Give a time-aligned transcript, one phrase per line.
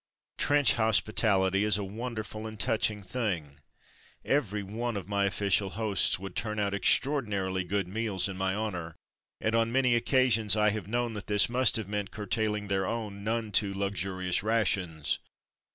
[0.39, 3.59] Trench hospitality is a wonderful and touching thing.
[4.25, 8.55] Every one of my official hosts would turn out ex traordinarily good meals in my
[8.55, 8.95] honour,
[9.39, 13.23] and on many occasions I have known that this must have meant curtailing their own
[13.23, 15.19] none too luxurious rations.